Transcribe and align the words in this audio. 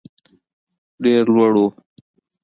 ډېر 1.03 1.23
لوړ 1.35 1.51
وو. 1.59 1.67